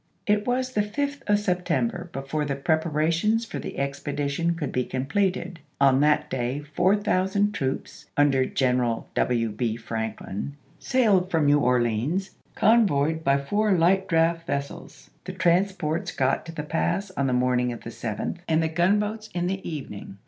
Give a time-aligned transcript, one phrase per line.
[0.25, 1.33] It was the 5th 1863.
[1.35, 6.61] of September before the preparations for the ex pedition could be completed; on that day
[6.73, 9.49] 4000 troops, under General W.
[9.51, 9.75] B.
[9.75, 16.51] Franklin, sailed from New Orleans, convoyed by four light draft vessels; the transports got to
[16.51, 19.49] the Pass on the morning of the 7th and the gunboats in the OLUSTEE AND
[19.49, 19.67] THE KED EIVEK 287
[20.07, 20.17] evening.